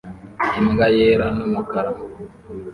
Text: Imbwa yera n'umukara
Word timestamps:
Imbwa 0.59 0.85
yera 0.97 1.25
n'umukara 1.37 1.91